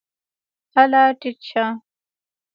[0.75, 1.65] هله ټیټ شه!